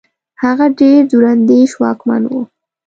[0.43, 2.41] هغه ډېر دور اندېش واکمن وو.